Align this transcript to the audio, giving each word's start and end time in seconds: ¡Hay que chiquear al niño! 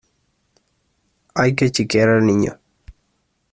¡Hay 1.35 1.53
que 1.53 1.69
chiquear 1.69 2.09
al 2.09 2.25
niño! 2.25 2.59